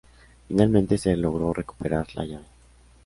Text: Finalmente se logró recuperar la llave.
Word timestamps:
Finalmente 0.47 0.97
se 0.97 1.15
logró 1.15 1.53
recuperar 1.53 2.07
la 2.15 2.25
llave. 2.25 2.45